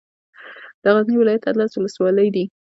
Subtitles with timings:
[0.81, 2.45] د غزني ولايت اتلس ولسوالۍ دي